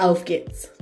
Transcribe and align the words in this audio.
Auf 0.00 0.24
geht's! 0.24 0.72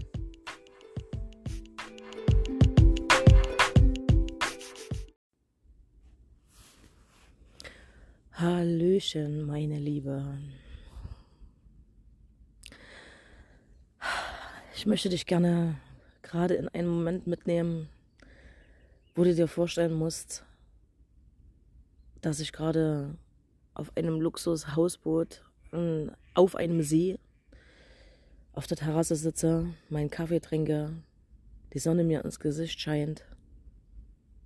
Hallöchen, 8.30 9.44
meine 9.44 9.80
Liebe. 9.80 10.38
Ich 14.76 14.86
möchte 14.86 15.08
dich 15.08 15.26
gerne 15.26 15.80
gerade 16.22 16.54
in 16.54 16.68
einen 16.68 16.86
Moment 16.86 17.26
mitnehmen, 17.26 17.88
wo 19.16 19.24
du 19.24 19.34
dir 19.34 19.48
vorstellen 19.48 19.94
musst, 19.94 20.44
dass 22.20 22.38
ich 22.38 22.52
gerade 22.52 23.16
auf 23.74 23.96
einem 23.96 24.20
Luxushausboot 24.20 25.42
ähm, 25.72 26.12
auf 26.34 26.54
einem 26.54 26.82
See 26.82 27.18
auf 28.58 28.66
der 28.66 28.76
Terrasse 28.76 29.14
sitze, 29.14 29.66
meinen 29.88 30.10
Kaffee 30.10 30.40
trinke, 30.40 30.90
die 31.72 31.78
Sonne 31.78 32.02
mir 32.02 32.24
ins 32.24 32.40
Gesicht 32.40 32.80
scheint, 32.80 33.24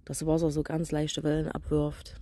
das 0.04 0.26
Wasser 0.26 0.50
so 0.50 0.62
ganz 0.62 0.92
leichte 0.92 1.22
Wellen 1.22 1.48
abwirft 1.48 2.20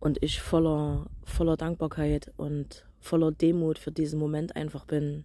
und 0.00 0.20
ich 0.20 0.40
voller, 0.40 1.06
voller 1.22 1.56
Dankbarkeit 1.56 2.32
und 2.36 2.88
voller 2.98 3.30
Demut 3.30 3.78
für 3.78 3.92
diesen 3.92 4.18
Moment 4.18 4.56
einfach 4.56 4.84
bin. 4.84 5.22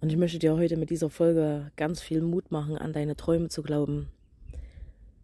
Und 0.00 0.10
ich 0.10 0.16
möchte 0.16 0.40
dir 0.40 0.56
heute 0.56 0.76
mit 0.76 0.90
dieser 0.90 1.10
Folge 1.10 1.70
ganz 1.76 2.00
viel 2.00 2.22
Mut 2.22 2.50
machen, 2.50 2.76
an 2.76 2.92
deine 2.92 3.14
Träume 3.14 3.50
zu 3.50 3.62
glauben 3.62 4.08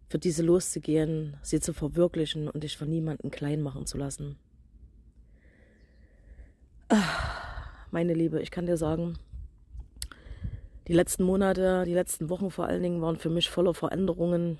für 0.07 0.19
diese 0.19 0.41
loszugehen, 0.41 1.35
sie 1.41 1.59
zu 1.59 1.73
verwirklichen 1.73 2.47
und 2.47 2.63
dich 2.63 2.77
von 2.77 2.89
niemandem 2.89 3.29
klein 3.29 3.61
machen 3.61 3.85
zu 3.85 3.97
lassen. 3.97 4.37
Ach, 6.91 7.69
meine 7.91 8.15
Liebe, 8.15 8.41
ich 8.41 8.49
kann 8.49 8.65
dir 8.65 8.75
sagen, 8.75 9.19
die 10.87 10.93
letzten 10.93 11.23
Monate, 11.23 11.83
die 11.85 11.93
letzten 11.93 12.29
Wochen 12.29 12.49
vor 12.49 12.65
allen 12.65 12.81
Dingen 12.81 12.99
waren 12.99 13.15
für 13.15 13.29
mich 13.29 13.51
voller 13.51 13.75
Veränderungen. 13.75 14.57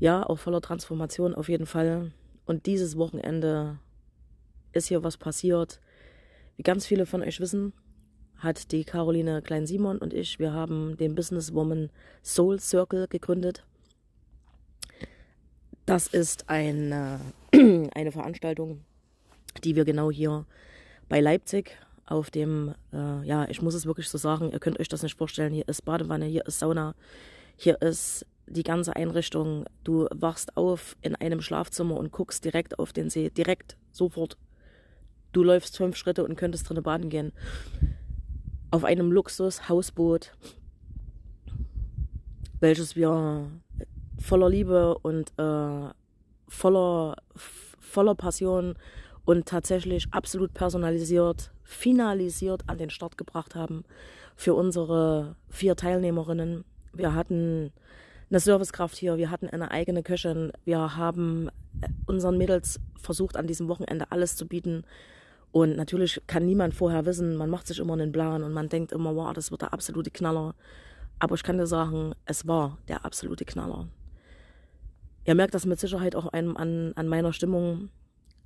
Ja, 0.00 0.24
auch 0.24 0.40
voller 0.40 0.60
Transformation 0.60 1.36
auf 1.36 1.48
jeden 1.48 1.66
Fall. 1.66 2.10
Und 2.46 2.66
dieses 2.66 2.98
Wochenende 2.98 3.78
ist 4.72 4.88
hier 4.88 5.04
was 5.04 5.16
passiert. 5.16 5.80
Wie 6.56 6.64
ganz 6.64 6.84
viele 6.84 7.06
von 7.06 7.22
euch 7.22 7.38
wissen, 7.38 7.72
hat 8.38 8.72
die 8.72 8.84
Caroline 8.84 9.40
Klein-Simon 9.40 9.98
und 9.98 10.12
ich, 10.12 10.40
wir 10.40 10.52
haben 10.52 10.96
den 10.96 11.14
Businesswoman 11.14 11.90
Soul 12.24 12.58
Circle 12.58 13.06
gegründet. 13.06 13.64
Das 15.86 16.08
ist 16.08 16.50
eine, 16.50 17.20
eine 17.52 18.10
Veranstaltung, 18.10 18.80
die 19.62 19.76
wir 19.76 19.84
genau 19.84 20.10
hier 20.10 20.44
bei 21.08 21.20
Leipzig 21.20 21.78
auf 22.06 22.30
dem, 22.30 22.74
äh, 22.92 23.26
ja, 23.26 23.48
ich 23.48 23.60
muss 23.60 23.74
es 23.74 23.86
wirklich 23.86 24.08
so 24.08 24.18
sagen, 24.18 24.50
ihr 24.52 24.60
könnt 24.60 24.80
euch 24.80 24.88
das 24.88 25.02
nicht 25.02 25.16
vorstellen, 25.16 25.52
hier 25.52 25.68
ist 25.68 25.84
Badewanne, 25.84 26.24
hier 26.24 26.46
ist 26.46 26.58
Sauna, 26.58 26.94
hier 27.56 27.80
ist 27.82 28.26
die 28.46 28.62
ganze 28.62 28.96
Einrichtung. 28.96 29.66
Du 29.84 30.06
wachst 30.10 30.56
auf 30.56 30.96
in 31.02 31.14
einem 31.14 31.42
Schlafzimmer 31.42 31.96
und 31.96 32.12
guckst 32.12 32.44
direkt 32.44 32.78
auf 32.78 32.92
den 32.92 33.10
See, 33.10 33.30
direkt, 33.30 33.76
sofort. 33.92 34.38
Du 35.32 35.42
läufst 35.42 35.76
fünf 35.76 35.96
Schritte 35.96 36.24
und 36.24 36.36
könntest 36.36 36.68
drinnen 36.68 36.82
baden 36.82 37.10
gehen. 37.10 37.32
Auf 38.70 38.84
einem 38.84 39.12
Luxus-Hausboot, 39.12 40.32
welches 42.60 42.96
wir 42.96 43.50
voller 44.18 44.48
Liebe 44.48 44.96
und 44.98 45.32
äh, 45.38 45.90
voller, 46.48 47.16
voller 47.34 48.14
Passion 48.14 48.74
und 49.28 49.44
tatsächlich 49.44 50.06
absolut 50.10 50.54
personalisiert, 50.54 51.50
finalisiert 51.62 52.62
an 52.66 52.78
den 52.78 52.88
Start 52.88 53.18
gebracht 53.18 53.54
haben 53.54 53.84
für 54.36 54.54
unsere 54.54 55.36
vier 55.50 55.76
Teilnehmerinnen. 55.76 56.64
Wir 56.94 57.12
hatten 57.12 57.70
eine 58.30 58.40
Servicekraft 58.40 58.96
hier, 58.96 59.18
wir 59.18 59.30
hatten 59.30 59.46
eine 59.46 59.70
eigene 59.70 60.02
Köchin, 60.02 60.50
wir 60.64 60.96
haben 60.96 61.50
unseren 62.06 62.38
Mädels 62.38 62.80
versucht, 62.98 63.36
an 63.36 63.46
diesem 63.46 63.68
Wochenende 63.68 64.10
alles 64.10 64.34
zu 64.34 64.46
bieten. 64.46 64.84
Und 65.52 65.76
natürlich 65.76 66.22
kann 66.26 66.46
niemand 66.46 66.72
vorher 66.72 67.04
wissen, 67.04 67.36
man 67.36 67.50
macht 67.50 67.66
sich 67.66 67.80
immer 67.80 67.92
einen 67.92 68.12
Plan 68.12 68.42
und 68.42 68.54
man 68.54 68.70
denkt 68.70 68.92
immer, 68.92 69.14
wow, 69.14 69.34
das 69.34 69.50
wird 69.50 69.60
der 69.60 69.74
absolute 69.74 70.10
Knaller. 70.10 70.54
Aber 71.18 71.34
ich 71.34 71.42
kann 71.42 71.58
dir 71.58 71.66
sagen, 71.66 72.14
es 72.24 72.46
war 72.46 72.78
der 72.88 73.04
absolute 73.04 73.44
Knaller. 73.44 73.88
Ihr 75.26 75.34
merkt 75.34 75.52
das 75.52 75.66
mit 75.66 75.78
Sicherheit 75.78 76.16
auch 76.16 76.32
an, 76.32 76.56
an 76.96 77.08
meiner 77.08 77.34
Stimmung. 77.34 77.90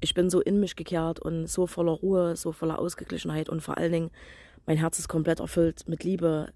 Ich 0.02 0.14
bin 0.14 0.30
so 0.30 0.40
in 0.40 0.58
mich 0.58 0.74
gekehrt 0.74 1.20
und 1.20 1.46
so 1.46 1.68
voller 1.68 1.92
Ruhe, 1.92 2.34
so 2.34 2.50
voller 2.50 2.80
Ausgeglichenheit 2.80 3.48
und 3.48 3.60
vor 3.60 3.78
allen 3.78 3.92
Dingen, 3.92 4.10
mein 4.66 4.76
Herz 4.76 4.98
ist 4.98 5.06
komplett 5.06 5.38
erfüllt 5.38 5.86
mit 5.86 6.02
Liebe. 6.02 6.52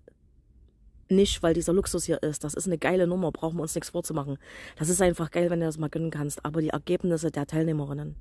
Nicht, 1.09 1.45
weil 1.45 1.55
dieser 1.55 1.73
Luxus 1.73 2.06
hier 2.06 2.25
ist. 2.25 2.43
Das 2.43 2.55
ist 2.55 2.67
eine 2.67 2.77
geile 2.77 3.06
Nummer, 3.06 3.31
brauchen 3.31 3.59
wir 3.59 3.62
uns 3.62 3.77
nichts 3.77 3.91
vorzumachen. 3.91 4.39
Das 4.77 4.89
ist 4.89 5.01
einfach 5.01 5.31
geil, 5.31 5.49
wenn 5.49 5.61
du 5.61 5.67
das 5.67 5.79
mal 5.79 5.89
gönnen 5.89 6.11
kannst. 6.11 6.45
Aber 6.45 6.61
die 6.61 6.71
Ergebnisse 6.71 7.31
der 7.31 7.47
Teilnehmerinnen, 7.47 8.17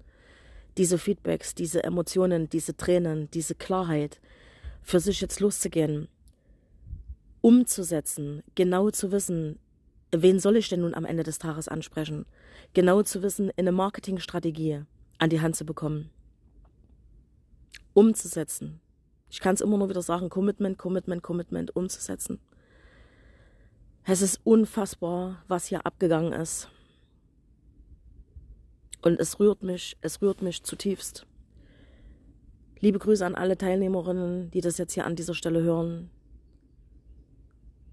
diese 0.77 0.99
Feedbacks, 0.99 1.55
diese 1.55 1.83
Emotionen, 1.83 2.47
diese 2.47 2.77
Tränen, 2.77 3.27
diese 3.31 3.55
Klarheit, 3.55 4.21
für 4.83 4.99
sich 4.99 5.21
jetzt 5.21 5.39
loszugehen, 5.39 6.07
umzusetzen, 7.41 8.43
genau 8.53 8.91
zu 8.91 9.11
wissen, 9.11 9.57
wen 10.11 10.39
soll 10.39 10.57
ich 10.57 10.69
denn 10.69 10.81
nun 10.81 10.93
am 10.93 11.05
Ende 11.05 11.23
des 11.23 11.39
Tages 11.39 11.67
ansprechen? 11.67 12.27
Genau 12.75 13.01
zu 13.01 13.23
wissen, 13.23 13.51
eine 13.57 13.71
Marketingstrategie 13.71 14.85
an 15.17 15.29
die 15.29 15.41
Hand 15.41 15.55
zu 15.55 15.65
bekommen. 15.65 16.09
Umzusetzen. 17.93 18.81
Ich 19.29 19.39
kann 19.39 19.55
es 19.55 19.61
immer 19.61 19.77
nur 19.77 19.89
wieder 19.89 20.01
sagen, 20.01 20.29
Commitment, 20.29 20.77
Commitment, 20.77 21.23
Commitment, 21.23 21.75
umzusetzen. 21.75 22.39
Es 24.03 24.21
ist 24.21 24.39
unfassbar, 24.43 25.43
was 25.47 25.65
hier 25.65 25.85
abgegangen 25.85 26.33
ist. 26.33 26.69
Und 29.01 29.19
es 29.19 29.39
rührt 29.39 29.63
mich, 29.63 29.97
es 30.01 30.21
rührt 30.21 30.41
mich 30.41 30.63
zutiefst. 30.63 31.25
Liebe 32.79 32.99
Grüße 32.99 33.25
an 33.25 33.35
alle 33.35 33.57
Teilnehmerinnen, 33.57 34.51
die 34.51 34.61
das 34.61 34.77
jetzt 34.77 34.93
hier 34.93 35.05
an 35.05 35.15
dieser 35.15 35.33
Stelle 35.33 35.61
hören. 35.61 36.11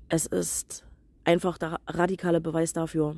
Es 0.08 0.26
ist 0.26 0.84
einfach 1.24 1.56
der 1.56 1.80
radikale 1.86 2.40
Beweis 2.40 2.72
dafür, 2.72 3.16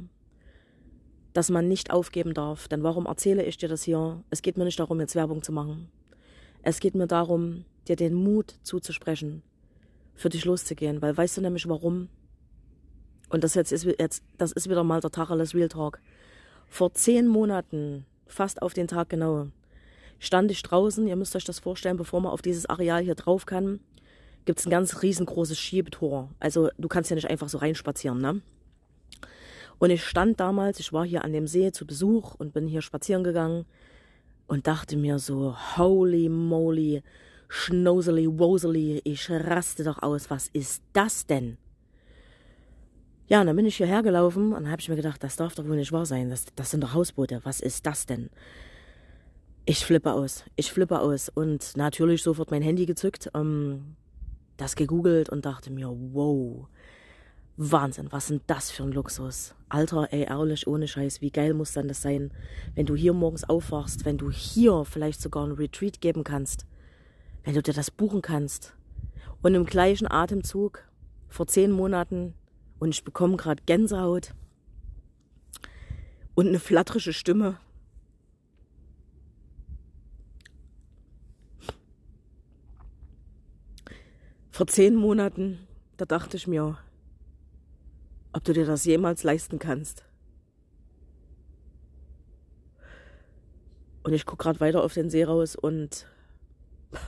dass 1.35 1.51
man 1.51 1.69
nicht 1.69 1.91
aufgeben 1.91 2.33
darf. 2.33 2.69
Denn 2.69 2.83
warum 2.83 3.05
erzähle 3.05 3.45
ich 3.45 3.59
dir 3.59 3.69
das 3.69 3.83
hier? 3.83 4.23
Es 4.31 4.41
geht 4.41 4.57
mir 4.57 4.65
nicht 4.65 4.81
darum, 4.81 5.01
jetzt 5.01 5.15
Werbung 5.15 5.43
zu 5.43 5.53
machen. 5.53 5.91
Es 6.63 6.81
geht 6.81 6.95
mir 6.95 7.07
darum, 7.07 7.67
dir 7.89 7.97
den 7.97 8.15
Mut 8.15 8.57
zuzusprechen, 8.63 9.43
für 10.15 10.31
dich 10.31 10.47
loszugehen. 10.47 11.03
Weil 11.03 11.15
weißt 11.15 11.37
du 11.37 11.43
nämlich 11.43 11.69
warum? 11.69 12.09
Und 13.29 13.45
das 13.45 13.55
jetzt 13.55 13.73
ist 13.73 13.85
jetzt, 13.85 14.23
das 14.39 14.53
ist 14.53 14.71
wieder 14.71 14.85
mal 14.85 15.01
der 15.01 15.11
Tacheles 15.11 15.55
Real 15.55 15.69
Talk. 15.69 16.01
Vor 16.69 16.95
zehn 16.95 17.27
Monaten, 17.27 18.07
fast 18.27 18.63
auf 18.63 18.73
den 18.73 18.87
Tag 18.87 19.09
genau, 19.11 19.49
stand 20.21 20.51
ich 20.51 20.63
draußen, 20.63 21.07
ihr 21.07 21.17
müsst 21.17 21.35
euch 21.35 21.45
das 21.45 21.59
vorstellen, 21.59 21.97
bevor 21.97 22.21
man 22.21 22.33
auf 22.33 22.43
dieses 22.43 22.67
Areal 22.67 23.03
hier 23.03 23.15
drauf 23.17 23.45
kann, 23.45 23.81
gibt 24.45 24.61
es 24.61 24.67
ein 24.67 24.71
ganz 24.71 25.03
riesengroßes 25.03 25.59
Schiebetor. 25.59 26.31
Also 26.39 26.71
du 26.79 26.89
kannst 26.89 27.11
ja 27.11 27.17
nicht 27.17 27.29
einfach 27.29 27.49
so 27.49 27.59
reinspazieren, 27.59 28.21
ne? 28.21 28.41
Und 29.79 29.91
ich 29.91 30.05
stand 30.05 30.41
damals, 30.41 30.81
ich 30.81 30.93
war 30.93 31.05
hier 31.05 31.25
an 31.25 31.33
dem 31.33 31.47
See 31.47 31.73
zu 31.73 31.87
Besuch 31.87 32.35
und 32.35 32.53
bin 32.53 32.67
hier 32.67 32.83
spazieren 32.83 33.25
gegangen 33.25 33.65
und 34.47 34.67
dachte 34.67 34.97
mir 34.97 35.19
so, 35.19 35.57
holy 35.77 36.29
moly, 36.29 37.03
schnosely 37.49 38.27
wosely, 38.27 39.01
ich 39.05 39.31
raste 39.31 39.85
doch 39.85 40.03
aus, 40.03 40.31
was 40.31 40.49
ist 40.49 40.83
das 40.93 41.27
denn? 41.27 41.57
Ja, 43.27 43.41
und 43.41 43.47
dann 43.47 43.57
bin 43.57 43.67
ich 43.67 43.77
hierher 43.77 44.03
gelaufen 44.03 44.53
und 44.53 44.71
habe 44.71 44.81
ich 44.81 44.89
mir 44.89 44.97
gedacht, 44.97 45.23
das 45.23 45.37
darf 45.37 45.55
doch 45.55 45.67
wohl 45.67 45.77
nicht 45.77 45.93
wahr 45.93 46.05
sein, 46.05 46.29
das, 46.29 46.45
das 46.57 46.71
sind 46.71 46.83
doch 46.83 46.93
Hausboote, 46.93 47.41
was 47.45 47.61
ist 47.61 47.87
das 47.87 48.07
denn? 48.07 48.29
Ich 49.65 49.87
flippe 49.87 50.13
aus, 50.13 50.45
ich 50.57 50.71
flippe 50.71 51.01
aus 51.01 51.31
und 51.31 51.75
natürlich 51.77 52.23
sofort 52.23 52.51
mein 52.51 52.61
Handy 52.61 52.85
gezückt, 52.85 53.31
ähm, 53.35 53.97
das 54.59 54.77
gegoogelt 54.77 55.31
und 55.31 55.47
dachte 55.47 55.73
mir, 55.73 55.89
wow, 55.89 56.69
Wahnsinn, 57.57 58.11
was 58.11 58.27
sind 58.27 58.43
das 58.49 58.71
für 58.73 58.83
ein 58.83 58.93
Luxus? 58.93 59.55
Alter, 59.69 60.13
ey, 60.13 60.25
ehrlich, 60.25 60.67
ohne 60.67 60.89
Scheiß, 60.89 61.21
wie 61.21 61.31
geil 61.31 61.55
muss 61.55 61.73
dann 61.73 61.87
das 61.87 62.03
sein, 62.03 62.33
wenn 62.75 62.87
du 62.87 62.97
hier 62.97 63.13
morgens 63.13 63.45
aufwachst, 63.45 64.05
wenn 64.05 64.19
du 64.19 64.31
hier 64.31 64.85
vielleicht 64.85 65.21
sogar 65.23 65.47
ein 65.47 65.53
Retreat 65.53 66.01
geben 66.01 66.25
kannst. 66.25 66.67
wenn 67.45 67.55
du 67.55 67.63
dir 67.63 67.75
das 67.75 67.91
buchen 67.91 68.23
kannst. 68.23 68.75
Und 69.43 69.55
im 69.55 69.67
gleichen 69.67 70.11
Atemzug 70.11 70.83
vor 71.29 71.47
zehn 71.47 71.71
Monaten 71.71 72.35
und 72.79 72.91
ich 72.91 73.05
bekomme 73.05 73.37
gerade 73.37 73.63
Gänsehaut 73.67 74.35
und 76.35 76.49
eine 76.49 76.59
flatterische 76.59 77.13
Stimme. 77.13 77.59
Vor 84.51 84.67
zehn 84.67 84.95
Monaten, 84.95 85.59
da 85.97 86.05
dachte 86.05 86.37
ich 86.37 86.47
mir, 86.47 86.79
ob 88.35 88.43
du 88.43 88.53
dir 88.53 88.67
das 88.67 88.85
jemals 88.85 89.23
leisten 89.23 89.61
kannst. 89.61 90.05
Und 94.03 94.13
ich 94.13 94.27
gucke 94.27 94.43
gerade 94.43 94.61
weiter 94.61 94.83
auf 94.83 94.93
den 94.93 95.09
See 95.09 95.23
raus 95.23 95.55
und 95.55 96.07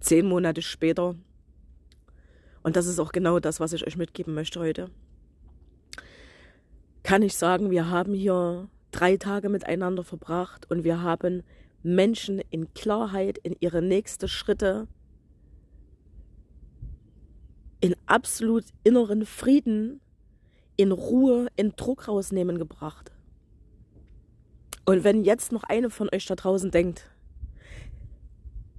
zehn 0.00 0.26
Monate 0.26 0.60
später, 0.60 1.16
und 2.62 2.76
das 2.76 2.86
ist 2.86 3.00
auch 3.00 3.10
genau 3.10 3.40
das, 3.40 3.58
was 3.58 3.72
ich 3.72 3.86
euch 3.86 3.96
mitgeben 3.96 4.34
möchte 4.34 4.60
heute, 4.60 4.90
kann 7.02 7.22
ich 7.22 7.36
sagen, 7.36 7.70
wir 7.70 7.88
haben 7.88 8.12
hier 8.12 8.68
drei 8.90 9.16
Tage 9.16 9.48
miteinander 9.48 10.04
verbracht 10.04 10.70
und 10.70 10.84
wir 10.84 11.00
haben 11.00 11.42
Menschen 11.82 12.40
in 12.50 12.72
Klarheit 12.74 13.38
in 13.38 13.56
ihre 13.60 13.80
nächsten 13.80 14.28
Schritte, 14.28 14.88
in 17.80 17.96
absolut 18.06 18.64
inneren 18.84 19.26
Frieden, 19.26 20.00
in 20.76 20.92
Ruhe, 20.92 21.48
in 21.56 21.72
Druck 21.76 22.08
rausnehmen 22.08 22.58
gebracht. 22.58 23.12
Und 24.84 25.04
wenn 25.04 25.24
jetzt 25.24 25.52
noch 25.52 25.64
eine 25.64 25.90
von 25.90 26.08
euch 26.12 26.26
da 26.26 26.34
draußen 26.34 26.70
denkt, 26.70 27.10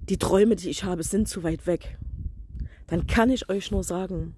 die 0.08 0.18
Träume, 0.18 0.54
die 0.54 0.70
ich 0.70 0.84
habe, 0.84 1.02
sind 1.02 1.28
zu 1.28 1.42
weit 1.42 1.66
weg, 1.66 1.98
dann 2.86 3.06
kann 3.06 3.30
ich 3.30 3.48
euch 3.48 3.70
nur 3.70 3.82
sagen, 3.82 4.36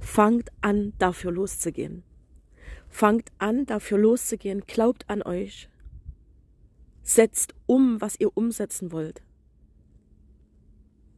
fangt 0.00 0.50
an, 0.60 0.92
dafür 0.98 1.30
loszugehen. 1.30 2.02
Fangt 2.88 3.30
an, 3.38 3.66
dafür 3.66 3.98
loszugehen, 3.98 4.62
glaubt 4.66 5.08
an 5.08 5.22
euch. 5.22 5.68
Setzt 7.02 7.54
um, 7.66 8.00
was 8.00 8.18
ihr 8.18 8.36
umsetzen 8.36 8.90
wollt. 8.90 9.22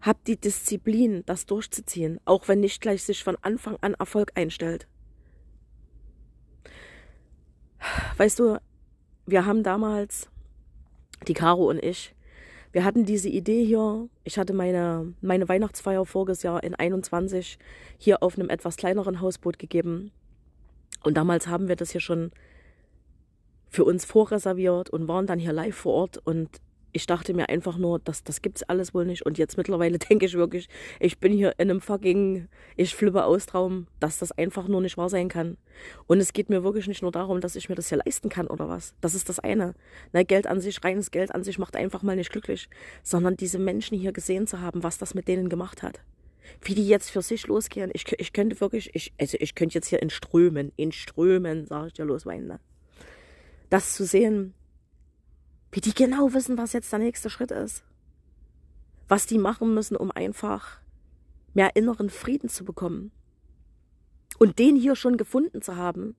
Habt 0.02 0.26
die 0.26 0.36
Disziplin, 0.36 1.22
das 1.24 1.46
durchzuziehen, 1.46 2.20
auch 2.24 2.48
wenn 2.48 2.60
nicht 2.60 2.82
gleich 2.82 3.04
sich 3.04 3.24
von 3.24 3.36
Anfang 3.40 3.78
an 3.80 3.94
Erfolg 3.94 4.32
einstellt. 4.34 4.86
Weißt 8.16 8.38
du, 8.38 8.58
wir 9.26 9.46
haben 9.46 9.62
damals, 9.62 10.28
die 11.26 11.34
Caro 11.34 11.68
und 11.68 11.82
ich, 11.82 12.14
wir 12.72 12.84
hatten 12.84 13.04
diese 13.04 13.28
Idee 13.28 13.64
hier. 13.64 14.08
Ich 14.24 14.38
hatte 14.38 14.54
meine, 14.54 15.12
meine 15.20 15.48
Weihnachtsfeier 15.48 16.06
voriges 16.06 16.42
Jahr 16.42 16.64
in 16.64 16.74
21 16.74 17.58
hier 17.98 18.22
auf 18.22 18.38
einem 18.38 18.48
etwas 18.48 18.76
kleineren 18.76 19.20
Hausboot 19.20 19.58
gegeben. 19.58 20.10
Und 21.02 21.16
damals 21.16 21.48
haben 21.48 21.68
wir 21.68 21.76
das 21.76 21.90
hier 21.90 22.00
schon 22.00 22.32
für 23.68 23.84
uns 23.84 24.04
vorreserviert 24.04 24.90
und 24.90 25.06
waren 25.06 25.26
dann 25.26 25.38
hier 25.38 25.52
live 25.52 25.76
vor 25.76 25.94
Ort 25.94 26.18
und 26.18 26.48
ich 26.92 27.06
dachte 27.06 27.34
mir 27.34 27.48
einfach 27.48 27.78
nur, 27.78 27.98
das, 27.98 28.22
das 28.22 28.42
gibt's 28.42 28.62
alles 28.62 28.94
wohl 28.94 29.06
nicht. 29.06 29.24
Und 29.24 29.38
jetzt 29.38 29.56
mittlerweile 29.56 29.98
denke 30.10 30.26
ich 30.26 30.34
wirklich, 30.34 30.68
ich 31.00 31.18
bin 31.18 31.32
hier 31.32 31.54
in 31.58 31.70
einem 31.70 31.80
fucking, 31.80 32.48
ich 32.76 32.94
flippe 32.94 33.24
aus 33.24 33.46
Traum, 33.46 33.86
dass 34.00 34.18
das 34.18 34.32
einfach 34.32 34.68
nur 34.68 34.80
nicht 34.80 34.96
wahr 34.96 35.08
sein 35.08 35.28
kann. 35.28 35.56
Und 36.06 36.20
es 36.20 36.32
geht 36.32 36.50
mir 36.50 36.62
wirklich 36.62 36.86
nicht 36.86 37.02
nur 37.02 37.12
darum, 37.12 37.40
dass 37.40 37.56
ich 37.56 37.68
mir 37.68 37.74
das 37.74 37.88
hier 37.88 37.98
leisten 38.04 38.28
kann 38.28 38.46
oder 38.46 38.68
was. 38.68 38.94
Das 39.00 39.14
ist 39.14 39.28
das 39.28 39.38
eine. 39.38 39.74
Na, 40.12 40.22
Geld 40.22 40.46
an 40.46 40.60
sich, 40.60 40.82
reines 40.84 41.10
Geld 41.10 41.34
an 41.34 41.42
sich 41.42 41.58
macht 41.58 41.76
einfach 41.76 42.02
mal 42.02 42.16
nicht 42.16 42.30
glücklich. 42.30 42.68
Sondern 43.02 43.36
diese 43.36 43.58
Menschen 43.58 43.98
hier 43.98 44.12
gesehen 44.12 44.46
zu 44.46 44.60
haben, 44.60 44.82
was 44.82 44.98
das 44.98 45.14
mit 45.14 45.28
denen 45.28 45.48
gemacht 45.48 45.82
hat. 45.82 46.00
Wie 46.60 46.74
die 46.74 46.86
jetzt 46.86 47.10
für 47.10 47.22
sich 47.22 47.46
losgehen. 47.46 47.90
Ich, 47.94 48.04
ich 48.18 48.32
könnte 48.32 48.60
wirklich, 48.60 48.94
ich, 48.94 49.12
also 49.18 49.36
ich 49.40 49.54
könnte 49.54 49.74
jetzt 49.76 49.88
hier 49.88 50.02
in 50.02 50.10
Strömen, 50.10 50.72
in 50.76 50.92
Strömen, 50.92 51.66
sag 51.66 51.86
ich 51.86 51.92
dir, 51.94 52.04
losweinen. 52.04 52.48
Ne? 52.48 52.60
Das 53.70 53.94
zu 53.94 54.04
sehen, 54.04 54.54
wie 55.72 55.80
die 55.80 55.94
genau 55.94 56.32
wissen, 56.34 56.58
was 56.58 56.74
jetzt 56.74 56.92
der 56.92 56.98
nächste 56.98 57.30
Schritt 57.30 57.50
ist. 57.50 57.82
Was 59.08 59.26
die 59.26 59.38
machen 59.38 59.74
müssen, 59.74 59.96
um 59.96 60.10
einfach 60.10 60.80
mehr 61.54 61.74
inneren 61.76 62.10
Frieden 62.10 62.48
zu 62.48 62.64
bekommen. 62.64 63.10
Und 64.38 64.58
den 64.58 64.76
hier 64.76 64.96
schon 64.96 65.16
gefunden 65.16 65.62
zu 65.62 65.76
haben. 65.76 66.14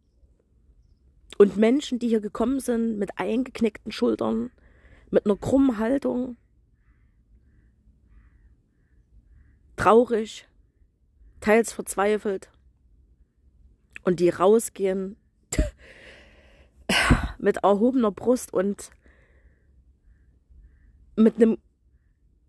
Und 1.37 1.57
Menschen, 1.57 1.99
die 1.99 2.07
hier 2.07 2.21
gekommen 2.21 2.59
sind 2.59 2.97
mit 2.97 3.17
eingeknickten 3.17 3.91
Schultern, 3.91 4.51
mit 5.09 5.25
einer 5.25 5.35
krummen 5.35 5.77
Haltung, 5.77 6.37
traurig, 9.75 10.47
teils 11.39 11.71
verzweifelt, 11.71 12.49
und 14.03 14.19
die 14.19 14.29
rausgehen 14.29 15.15
mit 17.37 17.57
erhobener 17.57 18.11
Brust 18.11 18.53
und 18.53 18.91
mit 21.15 21.35
einem 21.35 21.57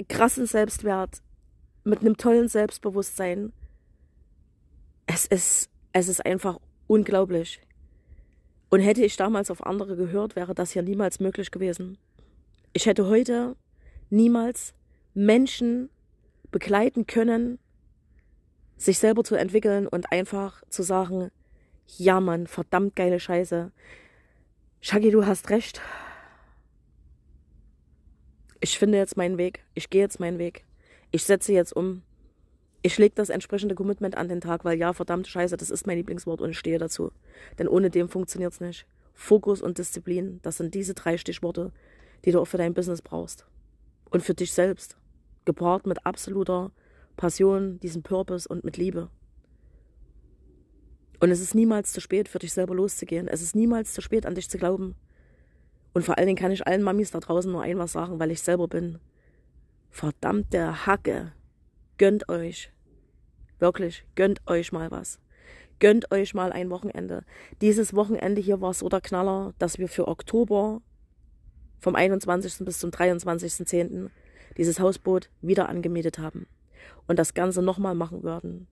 krassen 0.08 0.46
Selbstwert, 0.46 1.22
mit 1.84 2.00
einem 2.00 2.16
tollen 2.16 2.48
Selbstbewusstsein. 2.48 3.52
Es 5.06 5.26
ist, 5.26 5.70
es 5.92 6.08
ist 6.08 6.24
einfach 6.24 6.58
unglaublich. 6.86 7.60
Und 8.70 8.80
hätte 8.80 9.04
ich 9.04 9.16
damals 9.16 9.50
auf 9.50 9.64
andere 9.64 9.96
gehört, 9.96 10.34
wäre 10.34 10.54
das 10.54 10.72
hier 10.72 10.82
niemals 10.82 11.20
möglich 11.20 11.50
gewesen. 11.50 11.98
Ich 12.72 12.86
hätte 12.86 13.06
heute 13.06 13.56
niemals 14.10 14.74
Menschen 15.14 15.90
begleiten 16.50 17.06
können, 17.06 17.58
sich 18.76 18.98
selber 18.98 19.22
zu 19.22 19.36
entwickeln 19.36 19.86
und 19.86 20.10
einfach 20.10 20.62
zu 20.68 20.82
sagen, 20.82 21.30
ja 21.86 22.20
Mann, 22.20 22.46
verdammt 22.46 22.96
geile 22.96 23.20
Scheiße. 23.20 23.70
Shaggy, 24.80 25.10
du 25.10 25.24
hast 25.24 25.50
recht 25.50 25.80
ich 28.64 28.78
finde 28.78 28.96
jetzt 28.96 29.18
meinen 29.18 29.36
Weg, 29.36 29.62
ich 29.74 29.90
gehe 29.90 30.00
jetzt 30.00 30.20
meinen 30.20 30.38
Weg, 30.38 30.64
ich 31.10 31.24
setze 31.24 31.52
jetzt 31.52 31.76
um, 31.76 32.00
ich 32.80 32.96
lege 32.96 33.14
das 33.14 33.28
entsprechende 33.28 33.74
Commitment 33.74 34.16
an 34.16 34.30
den 34.30 34.40
Tag, 34.40 34.64
weil 34.64 34.78
ja, 34.78 34.94
verdammte 34.94 35.28
Scheiße, 35.28 35.58
das 35.58 35.68
ist 35.68 35.86
mein 35.86 35.98
Lieblingswort 35.98 36.40
und 36.40 36.48
ich 36.48 36.58
stehe 36.58 36.78
dazu. 36.78 37.12
Denn 37.58 37.68
ohne 37.68 37.90
dem 37.90 38.08
funktioniert 38.08 38.54
es 38.54 38.60
nicht. 38.62 38.86
Fokus 39.12 39.60
und 39.60 39.76
Disziplin, 39.76 40.40
das 40.40 40.56
sind 40.56 40.72
diese 40.74 40.94
drei 40.94 41.18
Stichworte, 41.18 41.72
die 42.24 42.32
du 42.32 42.40
auch 42.40 42.46
für 42.46 42.56
dein 42.56 42.72
Business 42.72 43.02
brauchst. 43.02 43.46
Und 44.08 44.22
für 44.22 44.32
dich 44.32 44.54
selbst. 44.54 44.96
Gepaart 45.44 45.86
mit 45.86 46.06
absoluter 46.06 46.72
Passion, 47.18 47.78
diesem 47.80 48.02
Purpose 48.02 48.48
und 48.48 48.64
mit 48.64 48.78
Liebe. 48.78 49.10
Und 51.20 51.30
es 51.30 51.42
ist 51.42 51.54
niemals 51.54 51.92
zu 51.92 52.00
spät, 52.00 52.30
für 52.30 52.38
dich 52.38 52.54
selber 52.54 52.74
loszugehen. 52.74 53.28
Es 53.28 53.42
ist 53.42 53.54
niemals 53.54 53.92
zu 53.92 54.00
spät, 54.00 54.24
an 54.24 54.34
dich 54.34 54.48
zu 54.48 54.56
glauben. 54.56 54.94
Und 55.94 56.04
vor 56.04 56.18
allen 56.18 56.26
Dingen 56.26 56.38
kann 56.38 56.52
ich 56.52 56.66
allen 56.66 56.82
Mamis 56.82 57.12
da 57.12 57.20
draußen 57.20 57.50
nur 57.50 57.62
ein 57.62 57.78
was 57.78 57.92
sagen, 57.92 58.18
weil 58.18 58.30
ich 58.30 58.42
selber 58.42 58.68
bin. 58.68 58.98
Verdammte 59.90 60.86
Hacke. 60.86 61.32
Gönnt 61.96 62.28
euch. 62.28 62.72
Wirklich, 63.60 64.04
gönnt 64.16 64.42
euch 64.46 64.72
mal 64.72 64.90
was. 64.90 65.20
Gönnt 65.78 66.10
euch 66.10 66.34
mal 66.34 66.52
ein 66.52 66.68
Wochenende. 66.70 67.24
Dieses 67.60 67.94
Wochenende 67.94 68.40
hier 68.40 68.60
war 68.60 68.74
so 68.74 68.88
der 68.88 69.00
Knaller, 69.00 69.54
dass 69.58 69.78
wir 69.78 69.88
für 69.88 70.08
Oktober 70.08 70.82
vom 71.78 71.94
21. 71.94 72.64
bis 72.64 72.78
zum 72.78 72.90
23.10. 72.90 74.10
dieses 74.56 74.80
Hausboot 74.80 75.30
wieder 75.42 75.68
angemietet 75.68 76.18
haben 76.18 76.46
und 77.06 77.18
das 77.18 77.34
Ganze 77.34 77.62
nochmal 77.62 77.94
machen 77.94 78.22
würden. 78.24 78.66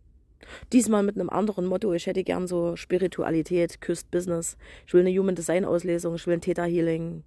Diesmal 0.73 1.03
mit 1.03 1.17
einem 1.17 1.31
anderen 1.31 1.67
Motto. 1.67 1.93
Ich 1.93 2.07
hätte 2.07 2.25
gern 2.25 2.47
so 2.47 2.77
Spiritualität, 2.77 3.81
Küst 3.81 4.11
Business. 4.11 4.57
Ich 4.87 4.95
will 4.95 5.01
eine 5.01 5.17
Human 5.17 5.35
Design 5.35 5.65
Auslesung, 5.65 6.15
ich 6.15 6.27
will 6.27 6.35
ein 6.35 6.41
Theta 6.41 6.65
Healing, 6.65 7.25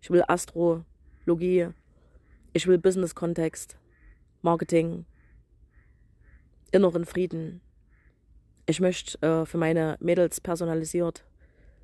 ich 0.00 0.10
will 0.10 0.24
Astrologie, 0.26 1.68
ich 2.52 2.66
will 2.66 2.78
Business 2.78 3.14
Kontext, 3.14 3.78
Marketing, 4.42 5.06
inneren 6.70 7.04
Frieden. 7.04 7.60
Ich 8.66 8.80
möchte 8.80 9.20
äh, 9.22 9.46
für 9.46 9.58
meine 9.58 9.96
Mädels 10.00 10.40
personalisiert 10.40 11.24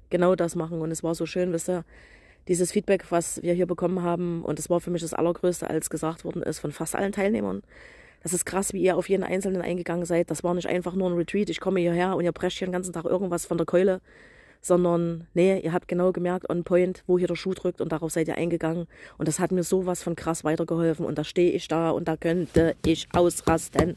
genau 0.09 0.35
das 0.35 0.57
machen 0.57 0.81
und 0.81 0.91
es 0.91 1.03
war 1.03 1.15
so 1.15 1.27
schön, 1.27 1.53
wisst 1.53 1.69
ihr, 1.69 1.85
dieses 2.49 2.73
Feedback, 2.73 3.11
was 3.11 3.43
wir 3.43 3.55
hier 3.55 3.67
bekommen 3.67 4.03
haben 4.03 4.43
und 4.45 4.59
es 4.59 4.69
war 4.71 4.81
für 4.81 4.91
mich 4.91 5.03
das 5.03 5.15
Allergrößte, 5.15 5.71
als 5.71 5.91
gesagt 5.91 6.25
worden 6.25 6.43
ist 6.43 6.59
von 6.59 6.73
fast 6.73 6.97
allen 6.97 7.12
Teilnehmern 7.12 7.62
das 8.23 8.33
ist 8.33 8.45
krass, 8.45 8.73
wie 8.73 8.83
ihr 8.83 8.97
auf 8.97 9.09
jeden 9.09 9.25
Einzelnen 9.25 9.62
eingegangen 9.62 10.05
seid. 10.05 10.31
Das 10.31 10.45
war 10.45 10.55
nicht 10.55 10.69
einfach 10.69 10.95
nur 10.95 11.09
ein 11.09 11.17
Retreat. 11.17 11.49
Ich 11.49 11.61
komme 11.61 11.81
hierher 11.81 12.17
und 12.17 12.25
ihr 12.25 12.33
prescht 12.33 12.59
hier 12.59 12.69
den 12.69 12.73
ganzen 12.73 12.93
Tag 12.93 13.05
irgendwas 13.05 13.47
von 13.47 13.57
der 13.57 13.67
Keule, 13.67 14.00
sondern 14.61 15.27
nee, 15.33 15.59
ihr 15.59 15.73
habt 15.73 15.89
genau 15.89 16.12
gemerkt 16.12 16.50
on 16.50 16.65
point, 16.65 17.03
wo 17.07 17.19
hier 17.19 17.29
der 17.29 17.35
Schuh 17.35 17.55
drückt 17.55 17.81
und 17.81 17.93
darauf 17.93 18.12
seid 18.12 18.29
ihr 18.29 18.37
eingegangen. 18.37 18.87
Und 19.17 19.27
das 19.27 19.41
hat 19.41 19.53
mir 19.53 19.62
sowas 19.62 20.03
von 20.03 20.17
krass 20.17 20.45
weitergeholfen. 20.45 21.07
Und 21.07 21.17
da 21.17 21.25
stehe 21.25 21.53
ich 21.53 21.67
da 21.69 21.91
und 21.91 22.09
da 22.09 22.17
könnte 22.17 22.77
ich 22.85 23.09
ausrasten. 23.15 23.97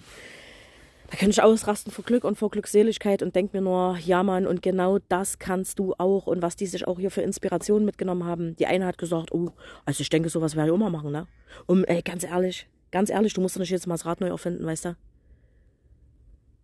Da 1.10 1.18
könnte 1.18 1.32
ich 1.32 1.44
ausrasten 1.44 1.92
vor 1.92 2.06
Glück 2.06 2.24
und 2.24 2.38
vor 2.38 2.50
Glückseligkeit 2.50 3.22
und 3.22 3.36
denke 3.36 3.58
mir 3.58 3.62
nur, 3.62 3.98
ja 3.98 4.24
Mann, 4.24 4.48
und 4.48 4.62
genau 4.62 5.00
das 5.10 5.38
kannst 5.38 5.80
du 5.80 5.94
auch. 5.98 6.28
Und 6.28 6.42
was 6.42 6.56
die 6.56 6.66
sich 6.66 6.88
auch 6.88 6.98
hier 6.98 7.12
für 7.12 7.22
Inspiration 7.22 7.84
mitgenommen 7.84 8.24
haben. 8.24 8.56
Die 8.56 8.68
eine 8.68 8.86
hat 8.86 8.98
gesagt, 8.98 9.34
oh, 9.34 9.52
also 9.86 10.02
ich 10.02 10.10
denke, 10.10 10.30
sowas 10.30 10.56
werde 10.56 10.70
ich 10.70 10.76
immer 10.76 10.90
machen, 10.90 11.12
ne? 11.12 11.28
Und 11.66 11.84
ey, 11.84 12.02
ganz 12.02 12.24
ehrlich, 12.24 12.68
Ganz 12.94 13.10
ehrlich, 13.10 13.34
du 13.34 13.42
musst 13.42 13.56
doch 13.56 13.60
nicht 13.60 13.72
jetzt 13.72 13.88
mal 13.88 13.96
das 13.96 14.06
Rad 14.06 14.22
neu 14.22 14.28
erfinden, 14.28 14.68
weißt 14.68 14.86
du? 14.86 14.96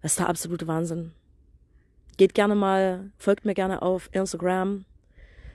Das 0.04 0.12
ist 0.12 0.20
der 0.20 0.30
absolute 0.30 0.68
Wahnsinn. 0.68 1.12
Geht 2.18 2.36
gerne 2.36 2.54
mal, 2.54 3.10
folgt 3.18 3.46
mir 3.46 3.56
gerne 3.56 3.82
auf 3.82 4.10
Instagram, 4.12 4.86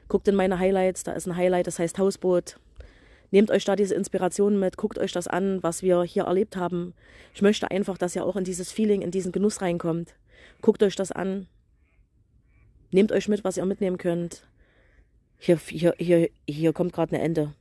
guckt 0.09 0.27
in 0.27 0.35
meine 0.35 0.59
Highlights, 0.59 1.05
da 1.05 1.13
ist 1.13 1.29
ein 1.29 1.37
Highlight, 1.37 1.69
das 1.69 1.79
heißt 1.79 1.97
Hausboot. 2.01 2.59
Nehmt 3.31 3.53
euch 3.53 3.65
da 3.65 3.77
diese 3.77 3.95
Inspiration 3.95 4.59
mit, 4.59 4.77
guckt 4.77 4.99
euch 4.99 5.13
das 5.13 5.29
an, 5.29 5.63
was 5.63 5.85
wir 5.85 6.03
hier 6.03 6.25
erlebt 6.25 6.57
haben. 6.57 6.93
Ich 7.35 7.43
möchte 7.43 7.71
einfach, 7.71 7.97
dass 7.97 8.17
ihr 8.17 8.27
auch 8.27 8.35
in 8.35 8.43
dieses 8.43 8.73
Feeling, 8.73 9.01
in 9.01 9.13
diesen 9.13 9.31
Genuss 9.31 9.63
reinkommt. 9.63 10.17
Guckt 10.61 10.83
euch 10.83 10.97
das 10.97 11.13
an. 11.13 11.47
Nehmt 12.91 13.13
euch 13.13 13.29
mit, 13.29 13.45
was 13.45 13.59
ihr 13.59 13.65
mitnehmen 13.65 13.99
könnt. 13.99 14.49
Hier, 15.39 15.57
hier, 15.57 15.95
hier, 15.99 16.31
hier 16.49 16.73
kommt 16.73 16.93
gerade 16.93 17.15
eine 17.15 17.25
Ente. 17.25 17.55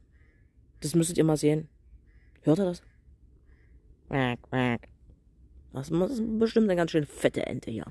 Das 0.82 0.96
müsstet 0.96 1.20
ihr 1.20 1.24
mal 1.24 1.38
sehen. 1.38 1.70
Hört 2.41 2.58
ihr 2.58 2.65
das? 2.65 2.82
Das 5.74 5.89
ist 5.89 6.39
bestimmt 6.39 6.70
eine 6.70 6.75
ganz 6.75 6.91
schön 6.91 7.05
fette 7.05 7.46
Ente 7.46 7.72
hier. 7.72 7.86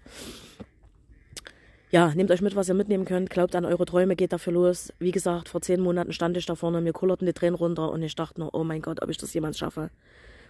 Ja, 1.91 2.15
nehmt 2.15 2.31
euch 2.31 2.41
mit, 2.41 2.57
was 2.57 2.69
ihr 2.69 2.75
mitnehmen 2.75 3.05
könnt. 3.05 3.29
Glaubt 3.29 3.55
an 3.55 3.67
eure 3.67 3.85
Träume, 3.85 4.17
geht 4.17 4.33
dafür 4.33 4.55
los. 4.55 4.93
Wie 4.99 5.11
gesagt, 5.11 5.51
vor 5.51 5.61
zehn 5.61 5.81
Monaten 5.81 6.13
stand 6.13 6.37
ich 6.37 6.47
da 6.47 6.55
vorne, 6.55 6.81
mir 6.81 6.93
kullerten 6.93 7.27
die 7.27 7.35
Tränen 7.35 7.55
runter 7.55 7.91
und 7.91 8.03
ich 8.03 8.15
dachte 8.15 8.41
nur, 8.41 8.55
oh 8.55 8.65
mein 8.65 8.81
Gott, 8.81 9.03
ob 9.03 9.11
ich 9.11 9.19
das 9.19 9.35
jemals 9.35 9.59
schaffe. 9.59 9.91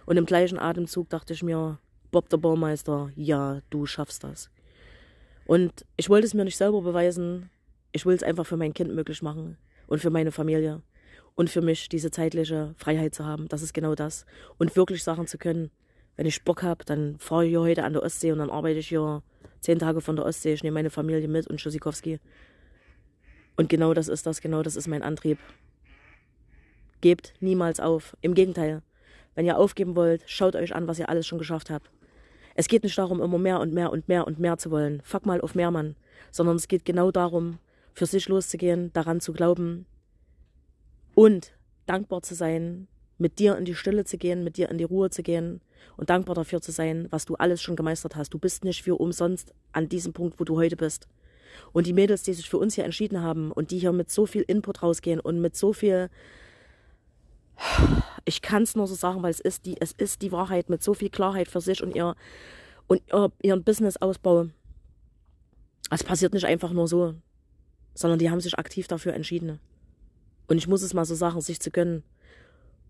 Und 0.05 0.15
im 0.17 0.25
gleichen 0.25 0.57
Atemzug 0.57 1.09
dachte 1.09 1.33
ich 1.33 1.43
mir, 1.43 1.79
Bob 2.11 2.29
der 2.29 2.37
Baumeister, 2.37 3.09
ja, 3.15 3.59
du 3.71 3.85
schaffst 3.85 4.23
das. 4.23 4.49
Und 5.45 5.85
ich 5.97 6.09
wollte 6.09 6.27
es 6.27 6.33
mir 6.33 6.45
nicht 6.45 6.55
selber 6.55 6.81
beweisen. 6.81 7.49
Ich 7.91 8.05
will 8.05 8.15
es 8.15 8.23
einfach 8.23 8.45
für 8.45 8.57
mein 8.57 8.73
Kind 8.73 8.93
möglich 8.93 9.21
machen 9.21 9.57
und 9.87 9.99
für 9.99 10.11
meine 10.11 10.31
Familie 10.31 10.81
und 11.35 11.49
für 11.49 11.61
mich 11.61 11.89
diese 11.89 12.11
zeitliche 12.11 12.73
Freiheit 12.77 13.15
zu 13.15 13.25
haben. 13.25 13.47
Das 13.47 13.61
ist 13.61 13.73
genau 13.73 13.95
das. 13.95 14.25
Und 14.57 14.75
wirklich 14.75 15.03
sagen 15.03 15.27
zu 15.27 15.37
können, 15.37 15.71
wenn 16.15 16.25
ich 16.25 16.43
Bock 16.43 16.61
habe, 16.61 16.85
dann 16.85 17.17
fahre 17.17 17.45
ich 17.45 17.49
hier 17.49 17.61
heute 17.61 17.83
an 17.83 17.93
der 17.93 18.03
Ostsee 18.03 18.31
und 18.31 18.39
dann 18.39 18.51
arbeite 18.51 18.79
ich 18.79 18.89
hier 18.89 19.23
zehn 19.61 19.79
Tage 19.79 20.01
von 20.01 20.15
der 20.15 20.25
Ostsee. 20.25 20.53
Ich 20.53 20.63
nehme 20.63 20.75
meine 20.75 20.91
Familie 20.91 21.27
mit 21.27 21.47
und 21.47 21.59
Schusikowski. 21.59 22.19
Und 23.55 23.69
genau 23.69 23.93
das 23.93 24.07
ist 24.07 24.25
das, 24.25 24.41
genau 24.41 24.61
das 24.61 24.75
ist 24.75 24.87
mein 24.87 25.01
Antrieb. 25.01 25.39
Gebt 27.01 27.33
niemals 27.39 27.79
auf. 27.79 28.15
Im 28.21 28.35
Gegenteil. 28.35 28.81
Wenn 29.35 29.45
ihr 29.45 29.57
aufgeben 29.57 29.95
wollt, 29.95 30.23
schaut 30.27 30.55
euch 30.55 30.75
an, 30.75 30.87
was 30.87 30.99
ihr 30.99 31.09
alles 31.09 31.25
schon 31.25 31.39
geschafft 31.39 31.69
habt. 31.69 31.89
Es 32.55 32.67
geht 32.67 32.83
nicht 32.83 32.97
darum, 32.97 33.19
immer 33.19 33.39
mehr 33.39 33.59
und 33.59 33.73
mehr 33.73 33.91
und 33.91 34.07
mehr 34.07 34.27
und 34.27 34.37
mehr 34.37 34.57
zu 34.57 34.69
wollen. 34.69 35.01
Fuck 35.03 35.25
mal 35.25 35.41
auf 35.41 35.55
mehr, 35.55 35.71
Mann. 35.71 35.95
Sondern 36.31 36.55
es 36.55 36.67
geht 36.67 36.85
genau 36.85 37.09
darum, 37.09 37.57
für 37.93 38.05
sich 38.05 38.29
loszugehen, 38.29 38.93
daran 38.93 39.19
zu 39.19 39.33
glauben 39.33 39.87
und 41.15 41.53
dankbar 41.85 42.21
zu 42.21 42.35
sein, 42.35 42.87
mit 43.17 43.39
dir 43.39 43.57
in 43.57 43.65
die 43.65 43.75
Stille 43.75 44.05
zu 44.05 44.17
gehen, 44.17 44.43
mit 44.43 44.57
dir 44.57 44.69
in 44.69 44.77
die 44.77 44.83
Ruhe 44.83 45.09
zu 45.09 45.23
gehen 45.23 45.61
und 45.97 46.09
dankbar 46.09 46.35
dafür 46.35 46.61
zu 46.61 46.71
sein, 46.71 47.07
was 47.11 47.25
du 47.25 47.35
alles 47.35 47.61
schon 47.61 47.75
gemeistert 47.75 48.15
hast. 48.15 48.33
Du 48.33 48.39
bist 48.39 48.63
nicht 48.63 48.83
für 48.83 48.99
umsonst 48.99 49.53
an 49.71 49.89
diesem 49.89 50.13
Punkt, 50.13 50.39
wo 50.39 50.43
du 50.43 50.57
heute 50.57 50.75
bist. 50.75 51.07
Und 51.71 51.85
die 51.85 51.93
Mädels, 51.93 52.23
die 52.23 52.33
sich 52.33 52.49
für 52.49 52.57
uns 52.57 52.75
hier 52.75 52.85
entschieden 52.85 53.21
haben 53.21 53.51
und 53.51 53.71
die 53.71 53.77
hier 53.77 53.91
mit 53.91 54.09
so 54.09 54.25
viel 54.25 54.41
Input 54.41 54.81
rausgehen 54.81 55.19
und 55.19 55.39
mit 55.39 55.55
so 55.55 55.71
viel, 55.71 56.09
ich 58.25 58.41
kann 58.41 58.63
es 58.63 58.75
nur 58.75 58.87
so 58.87 58.95
sagen, 58.95 59.21
weil 59.21 59.31
es 59.31 59.39
ist 59.39 59.65
die, 59.65 59.79
es 59.79 59.91
ist 59.91 60.21
die 60.21 60.31
Wahrheit, 60.31 60.69
mit 60.69 60.81
so 60.81 60.93
viel 60.93 61.09
Klarheit 61.09 61.47
für 61.47 61.61
sich 61.61 61.83
und 61.83 61.95
ihr 61.95 62.15
und 62.87 63.01
ihr, 63.07 63.31
ihren 63.41 63.63
Businessausbau. 63.63 64.47
Es 65.89 66.03
passiert 66.03 66.33
nicht 66.33 66.45
einfach 66.45 66.71
nur 66.71 66.87
so, 66.87 67.13
sondern 67.93 68.19
die 68.19 68.29
haben 68.29 68.41
sich 68.41 68.57
aktiv 68.57 68.87
dafür 68.87 69.13
entschieden. 69.13 69.59
Und 70.47 70.57
ich 70.57 70.67
muss 70.67 70.81
es 70.81 70.93
mal 70.93 71.05
so 71.05 71.15
sagen, 71.15 71.41
sich 71.41 71.59
zu 71.59 71.71
gönnen. 71.71 72.03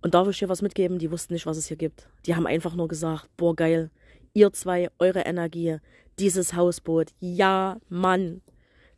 Und 0.01 0.13
darf 0.13 0.27
ich 0.27 0.39
dir 0.39 0.49
was 0.49 0.61
mitgeben? 0.61 0.99
Die 0.99 1.11
wussten 1.11 1.33
nicht, 1.33 1.45
was 1.45 1.57
es 1.57 1.67
hier 1.67 1.77
gibt. 1.77 2.07
Die 2.25 2.35
haben 2.35 2.45
einfach 2.45 2.75
nur 2.75 2.87
gesagt, 2.87 3.29
boah, 3.37 3.55
geil. 3.55 3.89
Ihr 4.33 4.51
zwei, 4.51 4.89
eure 4.99 5.21
Energie, 5.21 5.77
dieses 6.19 6.53
Hausboot. 6.53 7.11
Ja, 7.19 7.77
Mann. 7.87 8.41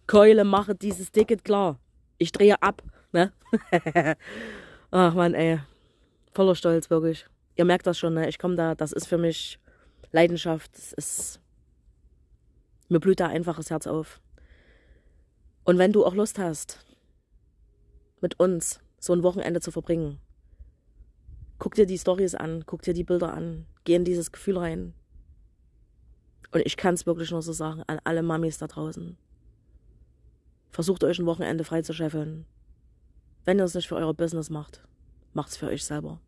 Keule, 0.07 0.43
mache 0.43 0.75
dieses 0.75 1.12
Ticket 1.12 1.43
klar. 1.43 1.79
Ich 2.17 2.31
drehe 2.31 2.62
ab, 2.62 2.81
ne? 3.12 3.33
Ach 4.91 5.13
Mann, 5.13 5.33
ey. 5.33 5.59
Voller 6.33 6.55
Stolz, 6.55 6.89
wirklich. 6.89 7.25
Ihr 7.55 7.65
merkt 7.65 7.88
das 7.88 8.00
schon, 8.00 8.13
ne? 8.13 8.27
Ich 8.27 8.39
komme 8.39 8.55
da, 8.55 8.75
das 8.75 8.91
ist 8.91 9.07
für 9.07 9.17
mich 9.17 9.59
Leidenschaft. 10.12 10.71
Das 10.75 10.93
ist. 10.93 11.39
Mir 12.89 13.00
blüht 13.00 13.19
da 13.19 13.27
einfach 13.27 13.57
das 13.57 13.69
Herz 13.69 13.88
auf. 13.88 14.21
Und 15.63 15.77
wenn 15.77 15.91
du 15.91 16.05
auch 16.05 16.13
Lust 16.13 16.38
hast, 16.39 16.85
mit 18.25 18.39
uns 18.39 18.79
so 18.98 19.13
ein 19.13 19.22
Wochenende 19.22 19.62
zu 19.62 19.70
verbringen, 19.70 20.20
guck 21.60 21.75
dir 21.75 21.86
die 21.86 22.00
Stories 22.00 22.34
an, 22.34 22.63
guck 22.65 22.82
dir 22.82 22.96
die 22.96 23.03
Bilder 23.03 23.32
an, 23.32 23.67
geh 23.84 23.94
in 23.94 24.03
dieses 24.03 24.32
Gefühl 24.32 24.58
rein. 24.58 24.96
Und 26.51 26.65
ich 26.65 26.75
kann 26.75 26.96
es 26.96 27.05
wirklich 27.05 27.29
nur 27.29 27.44
so 27.44 27.53
sagen 27.53 27.84
an 27.86 28.00
alle 28.03 28.24
Mamis 28.24 28.58
da 28.58 28.65
draußen. 28.65 29.15
Versucht 30.72 31.03
euch 31.03 31.20
ein 31.20 31.27
Wochenende 31.27 31.63
freizuscheffeln. 31.63 32.48
Wenn 33.44 33.60
ihr 33.60 33.65
es 33.65 33.75
nicht 33.75 33.88
für 33.88 33.96
euer 33.96 34.15
Business 34.15 34.50
macht, 34.50 34.82
macht 35.34 35.50
es 35.50 35.58
für 35.58 35.67
euch 35.67 35.86
selber. 35.86 36.20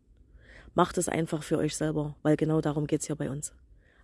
Macht 0.74 0.98
es 0.98 1.08
einfach 1.08 1.42
für 1.42 1.58
euch 1.58 1.76
selber, 1.76 2.14
weil 2.22 2.36
genau 2.36 2.60
darum 2.60 2.86
geht 2.86 3.00
es 3.00 3.08
hier 3.08 3.16
bei 3.16 3.28
uns. 3.28 3.52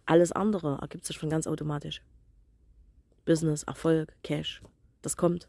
Alles 0.05 0.33
andere 0.33 0.79
ergibt 0.81 1.05
sich 1.05 1.17
von 1.17 1.31
ganz 1.31 1.47
automatisch. 1.47 2.03
Business, 3.25 3.63
Erfolg, 3.63 4.17
Cash, 4.25 4.63
das 5.01 5.17
kommt, 5.17 5.49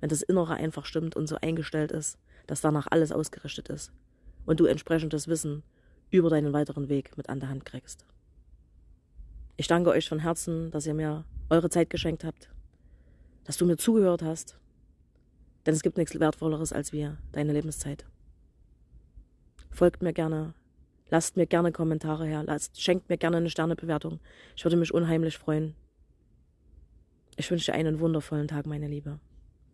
wenn 0.00 0.08
das 0.08 0.22
Innere 0.22 0.54
einfach 0.54 0.84
stimmt 0.84 1.16
und 1.16 1.26
so 1.26 1.36
eingestellt 1.40 1.92
ist, 1.92 2.18
dass 2.46 2.60
danach 2.60 2.86
alles 2.90 3.12
ausgerichtet 3.12 3.68
ist 3.68 3.92
und 4.44 4.60
du 4.60 4.66
entsprechendes 4.66 5.28
Wissen 5.28 5.62
über 6.10 6.30
deinen 6.30 6.52
weiteren 6.52 6.88
Weg 6.88 7.16
mit 7.16 7.28
an 7.28 7.40
der 7.40 7.48
Hand 7.48 7.64
kriegst. 7.64 8.06
Ich 9.56 9.66
danke 9.66 9.90
euch 9.90 10.08
von 10.08 10.18
Herzen, 10.18 10.70
dass 10.70 10.86
ihr 10.86 10.94
mir 10.94 11.24
eure 11.48 11.70
Zeit 11.70 11.90
geschenkt 11.90 12.24
habt, 12.24 12.50
dass 13.44 13.56
du 13.56 13.64
mir 13.64 13.76
zugehört 13.76 14.22
hast, 14.22 14.58
denn 15.64 15.74
es 15.74 15.82
gibt 15.82 15.96
nichts 15.96 16.18
Wertvolleres 16.18 16.72
als 16.72 16.92
wir, 16.92 17.18
deine 17.32 17.52
Lebenszeit. 17.52 18.06
Folgt 19.70 20.02
mir 20.02 20.12
gerne, 20.12 20.54
lasst 21.10 21.36
mir 21.36 21.46
gerne 21.46 21.72
Kommentare 21.72 22.26
her, 22.26 22.44
lasst, 22.44 22.80
schenkt 22.80 23.08
mir 23.08 23.18
gerne 23.18 23.38
eine 23.38 23.50
Sternebewertung. 23.50 24.20
Ich 24.56 24.64
würde 24.64 24.76
mich 24.76 24.94
unheimlich 24.94 25.38
freuen. 25.38 25.74
Ich 27.36 27.50
wünsche 27.50 27.72
dir 27.72 27.78
einen 27.78 28.00
wundervollen 28.00 28.48
Tag, 28.48 28.66
meine 28.66 28.88
Liebe. 28.88 29.18